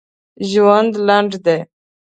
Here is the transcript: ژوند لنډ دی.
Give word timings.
ژوند 0.49 0.93
لنډ 1.07 1.31
دی. 1.45 1.59